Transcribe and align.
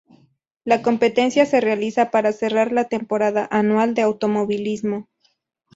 La 0.63 0.81
competencia 0.81 1.45
se 1.45 1.61
realiza 1.61 2.09
para 2.09 2.31
cerrar 2.33 2.71
la 2.71 2.85
temporada 2.85 3.47
anual 3.51 3.93
de 3.93 4.01
automovilismo. 4.01 5.07